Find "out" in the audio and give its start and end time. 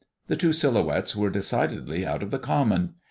2.07-2.23